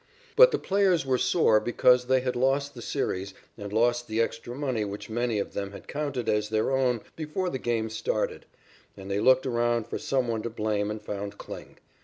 [0.35, 4.55] But the players were sore because they had lost the series and lost the extra
[4.55, 8.47] money which many of them had counted as their own before the games started,
[8.97, 11.77] and they looked around for some one to blame and found Kling.